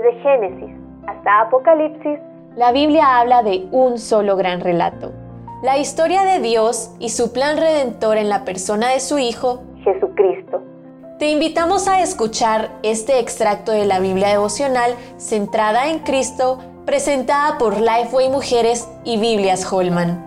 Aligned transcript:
Desde 0.00 0.18
Génesis 0.22 0.76
hasta 1.06 1.40
Apocalipsis, 1.42 2.18
la 2.56 2.72
Biblia 2.72 3.18
habla 3.18 3.42
de 3.42 3.68
un 3.70 3.98
solo 3.98 4.34
gran 4.36 4.60
relato. 4.60 5.12
La 5.62 5.76
historia 5.76 6.22
de 6.22 6.40
Dios 6.40 6.94
y 6.98 7.10
su 7.10 7.32
plan 7.34 7.58
redentor 7.58 8.16
en 8.16 8.30
la 8.30 8.44
persona 8.46 8.88
de 8.88 9.00
su 9.00 9.18
Hijo, 9.18 9.62
Jesucristo. 9.84 10.62
Te 11.18 11.30
invitamos 11.30 11.86
a 11.86 12.00
escuchar 12.00 12.70
este 12.82 13.18
extracto 13.18 13.72
de 13.72 13.84
la 13.84 14.00
Biblia 14.00 14.28
devocional 14.28 14.94
centrada 15.18 15.90
en 15.90 15.98
Cristo, 15.98 16.58
presentada 16.86 17.58
por 17.58 17.78
Lifeway 17.78 18.30
Mujeres 18.30 18.88
y 19.04 19.18
Biblias 19.18 19.70
Holman. 19.70 20.18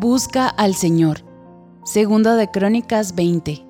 Busca 0.00 0.48
al 0.48 0.74
Señor. 0.74 1.18
Segunda 1.84 2.34
de 2.34 2.50
Crónicas 2.50 3.14
20. 3.14 3.64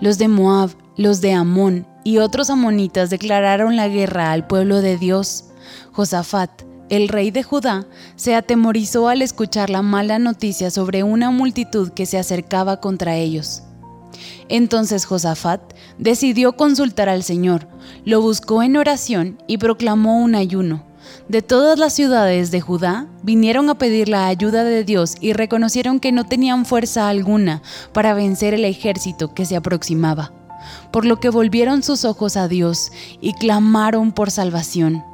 Los 0.00 0.16
de 0.16 0.28
Moab, 0.28 0.70
los 0.96 1.20
de 1.20 1.34
Amón 1.34 1.89
y 2.04 2.18
otros 2.18 2.50
amonitas 2.50 3.10
declararon 3.10 3.76
la 3.76 3.88
guerra 3.88 4.32
al 4.32 4.46
pueblo 4.46 4.80
de 4.80 4.96
Dios. 4.96 5.44
Josafat, 5.92 6.50
el 6.88 7.08
rey 7.08 7.30
de 7.30 7.42
Judá, 7.42 7.86
se 8.16 8.34
atemorizó 8.34 9.08
al 9.08 9.22
escuchar 9.22 9.70
la 9.70 9.82
mala 9.82 10.18
noticia 10.18 10.70
sobre 10.70 11.02
una 11.02 11.30
multitud 11.30 11.90
que 11.90 12.06
se 12.06 12.18
acercaba 12.18 12.80
contra 12.80 13.16
ellos. 13.16 13.62
Entonces 14.48 15.04
Josafat 15.04 15.60
decidió 15.98 16.56
consultar 16.56 17.08
al 17.08 17.22
Señor, 17.22 17.68
lo 18.04 18.20
buscó 18.20 18.62
en 18.62 18.76
oración 18.76 19.38
y 19.46 19.58
proclamó 19.58 20.20
un 20.20 20.34
ayuno. 20.34 20.84
De 21.28 21.42
todas 21.42 21.78
las 21.78 21.92
ciudades 21.92 22.50
de 22.50 22.60
Judá 22.60 23.06
vinieron 23.22 23.70
a 23.70 23.78
pedir 23.78 24.08
la 24.08 24.26
ayuda 24.26 24.64
de 24.64 24.84
Dios 24.84 25.14
y 25.20 25.32
reconocieron 25.32 26.00
que 26.00 26.12
no 26.12 26.24
tenían 26.24 26.66
fuerza 26.66 27.08
alguna 27.08 27.62
para 27.92 28.14
vencer 28.14 28.54
el 28.54 28.64
ejército 28.64 29.32
que 29.32 29.46
se 29.46 29.56
aproximaba, 29.56 30.32
por 30.90 31.04
lo 31.04 31.20
que 31.20 31.30
volvieron 31.30 31.82
sus 31.82 32.04
ojos 32.04 32.36
a 32.36 32.48
Dios 32.48 32.92
y 33.20 33.34
clamaron 33.34 34.12
por 34.12 34.30
salvación. 34.30 35.04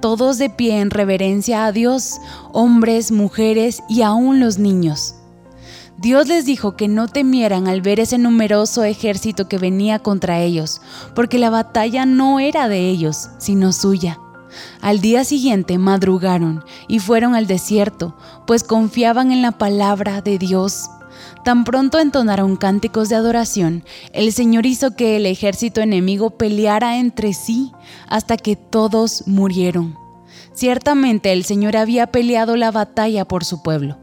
Todos 0.00 0.38
de 0.38 0.50
pie 0.50 0.80
en 0.80 0.90
reverencia 0.90 1.66
a 1.66 1.72
Dios, 1.72 2.20
hombres, 2.52 3.12
mujeres 3.12 3.82
y 3.88 4.02
aún 4.02 4.40
los 4.40 4.58
niños. 4.58 5.14
Dios 5.98 6.28
les 6.28 6.46
dijo 6.46 6.76
que 6.76 6.88
no 6.88 7.08
temieran 7.08 7.68
al 7.68 7.82
ver 7.82 8.00
ese 8.00 8.16
numeroso 8.16 8.84
ejército 8.84 9.48
que 9.48 9.58
venía 9.58 9.98
contra 9.98 10.40
ellos, 10.40 10.80
porque 11.14 11.38
la 11.38 11.50
batalla 11.50 12.06
no 12.06 12.40
era 12.40 12.68
de 12.68 12.88
ellos, 12.88 13.28
sino 13.38 13.72
suya. 13.72 14.18
Al 14.80 15.00
día 15.00 15.24
siguiente 15.24 15.78
madrugaron 15.78 16.64
y 16.88 16.98
fueron 16.98 17.34
al 17.34 17.46
desierto, 17.46 18.16
pues 18.46 18.64
confiaban 18.64 19.32
en 19.32 19.42
la 19.42 19.52
palabra 19.52 20.20
de 20.20 20.38
Dios. 20.38 20.88
Tan 21.44 21.64
pronto 21.64 21.98
entonaron 21.98 22.56
cánticos 22.56 23.08
de 23.08 23.16
adoración, 23.16 23.84
el 24.12 24.32
Señor 24.32 24.66
hizo 24.66 24.94
que 24.94 25.16
el 25.16 25.26
ejército 25.26 25.80
enemigo 25.80 26.30
peleara 26.30 26.98
entre 26.98 27.32
sí 27.32 27.72
hasta 28.08 28.36
que 28.36 28.56
todos 28.56 29.26
murieron. 29.26 29.96
Ciertamente 30.52 31.32
el 31.32 31.44
Señor 31.44 31.76
había 31.76 32.08
peleado 32.08 32.56
la 32.56 32.70
batalla 32.70 33.26
por 33.26 33.44
su 33.44 33.62
pueblo. 33.62 33.96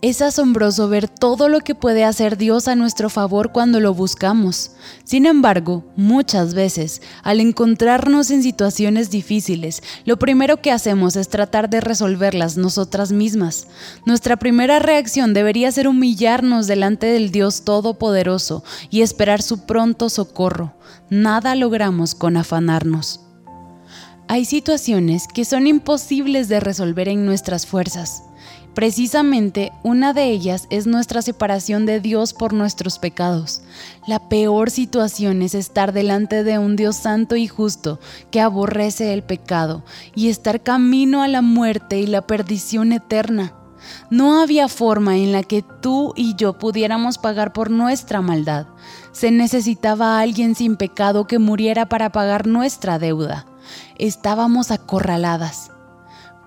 Es 0.00 0.22
asombroso 0.22 0.88
ver 0.88 1.08
todo 1.08 1.48
lo 1.48 1.58
que 1.58 1.74
puede 1.74 2.04
hacer 2.04 2.36
Dios 2.36 2.68
a 2.68 2.76
nuestro 2.76 3.10
favor 3.10 3.50
cuando 3.50 3.80
lo 3.80 3.94
buscamos. 3.94 4.70
Sin 5.02 5.26
embargo, 5.26 5.84
muchas 5.96 6.54
veces, 6.54 7.02
al 7.24 7.40
encontrarnos 7.40 8.30
en 8.30 8.44
situaciones 8.44 9.10
difíciles, 9.10 9.82
lo 10.04 10.16
primero 10.16 10.62
que 10.62 10.70
hacemos 10.70 11.16
es 11.16 11.28
tratar 11.28 11.68
de 11.68 11.80
resolverlas 11.80 12.56
nosotras 12.56 13.10
mismas. 13.10 13.66
Nuestra 14.06 14.36
primera 14.36 14.78
reacción 14.78 15.34
debería 15.34 15.72
ser 15.72 15.88
humillarnos 15.88 16.68
delante 16.68 17.08
del 17.08 17.32
Dios 17.32 17.64
Todopoderoso 17.64 18.62
y 18.90 19.02
esperar 19.02 19.42
su 19.42 19.66
pronto 19.66 20.10
socorro. 20.10 20.74
Nada 21.10 21.56
logramos 21.56 22.14
con 22.14 22.36
afanarnos. 22.36 23.22
Hay 24.28 24.44
situaciones 24.44 25.24
que 25.26 25.44
son 25.44 25.66
imposibles 25.66 26.48
de 26.48 26.60
resolver 26.60 27.08
en 27.08 27.26
nuestras 27.26 27.66
fuerzas. 27.66 28.22
Precisamente 28.78 29.72
una 29.82 30.12
de 30.12 30.26
ellas 30.26 30.68
es 30.70 30.86
nuestra 30.86 31.20
separación 31.20 31.84
de 31.84 31.98
Dios 31.98 32.32
por 32.32 32.52
nuestros 32.52 33.00
pecados. 33.00 33.62
La 34.06 34.28
peor 34.28 34.70
situación 34.70 35.42
es 35.42 35.56
estar 35.56 35.92
delante 35.92 36.44
de 36.44 36.60
un 36.60 36.76
Dios 36.76 36.94
santo 36.94 37.34
y 37.34 37.48
justo 37.48 37.98
que 38.30 38.40
aborrece 38.40 39.12
el 39.14 39.24
pecado 39.24 39.82
y 40.14 40.28
estar 40.28 40.62
camino 40.62 41.24
a 41.24 41.26
la 41.26 41.42
muerte 41.42 41.98
y 41.98 42.06
la 42.06 42.24
perdición 42.24 42.92
eterna. 42.92 43.52
No 44.10 44.40
había 44.40 44.68
forma 44.68 45.16
en 45.16 45.32
la 45.32 45.42
que 45.42 45.64
tú 45.82 46.12
y 46.14 46.36
yo 46.36 46.56
pudiéramos 46.56 47.18
pagar 47.18 47.52
por 47.52 47.72
nuestra 47.72 48.20
maldad. 48.20 48.68
Se 49.10 49.32
necesitaba 49.32 50.20
alguien 50.20 50.54
sin 50.54 50.76
pecado 50.76 51.26
que 51.26 51.40
muriera 51.40 51.88
para 51.88 52.12
pagar 52.12 52.46
nuestra 52.46 53.00
deuda. 53.00 53.44
Estábamos 53.98 54.70
acorraladas 54.70 55.72